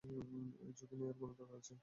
[0.03, 1.73] এই ঝুঁকি নেয়ার কোনো দরকার আছে?